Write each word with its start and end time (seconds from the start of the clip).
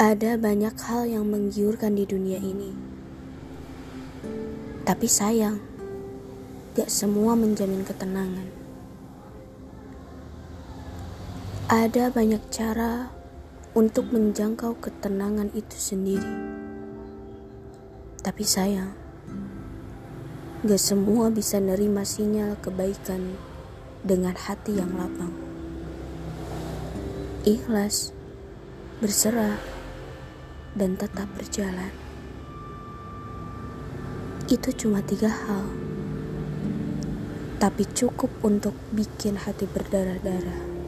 Ada 0.00 0.40
banyak 0.40 0.80
hal 0.80 1.12
yang 1.12 1.28
menggiurkan 1.28 1.92
di 1.92 2.08
dunia 2.08 2.40
ini. 2.40 2.72
Tapi 4.88 5.04
sayang, 5.04 5.60
gak 6.72 6.88
semua 6.88 7.36
menjamin 7.36 7.84
ketenangan. 7.84 8.48
Ada 11.68 12.08
banyak 12.16 12.40
cara 12.48 13.12
untuk 13.76 14.08
menjangkau 14.08 14.80
ketenangan 14.80 15.52
itu 15.52 15.76
sendiri. 15.76 16.32
Tapi 18.24 18.40
sayang, 18.40 18.96
gak 20.64 20.80
semua 20.80 21.28
bisa 21.28 21.60
nerima 21.60 22.08
sinyal 22.08 22.56
kebaikan 22.64 23.36
dengan 24.00 24.32
hati 24.32 24.80
yang 24.80 24.96
lapang. 24.96 25.36
Ikhlas, 27.44 28.16
berserah, 29.04 29.60
dan 30.74 30.94
tetap 30.98 31.26
berjalan. 31.34 31.92
Itu 34.50 34.74
cuma 34.74 34.98
tiga 35.02 35.30
hal, 35.30 35.66
tapi 37.62 37.86
cukup 37.86 38.30
untuk 38.42 38.74
bikin 38.90 39.38
hati 39.38 39.70
berdarah-darah. 39.70 40.79